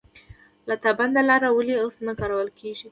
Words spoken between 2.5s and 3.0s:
کیږي؟